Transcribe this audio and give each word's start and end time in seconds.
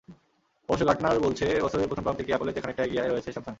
অবশ্য 0.69 0.83
গার্টনার 0.85 1.19
বলছে, 1.19 1.45
বছরের 1.61 1.87
প্রথম 1.87 2.03
প্রান্তিকে 2.03 2.31
অ্যাপলের 2.31 2.53
চেয়ে 2.53 2.63
খানিকটা 2.63 2.83
এগিয়ে 2.85 3.03
রয়েছে 3.03 3.29
স্যামসাং। 3.31 3.49